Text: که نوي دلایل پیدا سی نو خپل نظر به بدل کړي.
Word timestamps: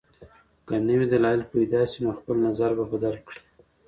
که 0.67 0.75
نوي 0.87 1.05
دلایل 1.13 1.41
پیدا 1.51 1.81
سی 1.91 1.99
نو 2.03 2.11
خپل 2.19 2.35
نظر 2.47 2.69
به 2.77 2.85
بدل 2.91 3.15
کړي. 3.27 3.41